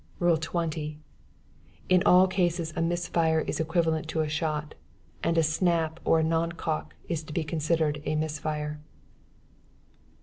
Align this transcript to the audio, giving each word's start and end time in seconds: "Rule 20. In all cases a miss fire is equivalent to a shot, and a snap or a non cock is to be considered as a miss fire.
"Rule 0.17 0.37
20. 0.37 0.97
In 1.87 2.01
all 2.07 2.25
cases 2.25 2.73
a 2.75 2.81
miss 2.81 3.07
fire 3.07 3.41
is 3.41 3.59
equivalent 3.59 4.07
to 4.07 4.21
a 4.21 4.27
shot, 4.27 4.73
and 5.21 5.37
a 5.37 5.43
snap 5.43 5.99
or 6.03 6.17
a 6.21 6.23
non 6.23 6.53
cock 6.53 6.95
is 7.07 7.21
to 7.25 7.31
be 7.31 7.43
considered 7.43 7.97
as 7.97 8.03
a 8.07 8.15
miss 8.15 8.39
fire. 8.39 8.81